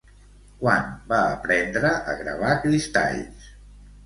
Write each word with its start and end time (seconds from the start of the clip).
Quan 0.61 0.87
va 1.11 1.19
aprendre 1.33 1.93
a 2.15 2.17
gravar 2.23 2.57
cristalls? 2.65 3.53